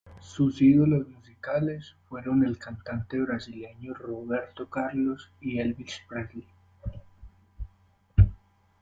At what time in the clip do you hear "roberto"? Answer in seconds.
3.93-4.67